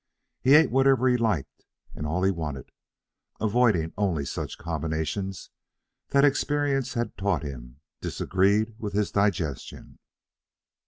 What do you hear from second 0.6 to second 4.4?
whatever he liked, and all he wanted, avoiding only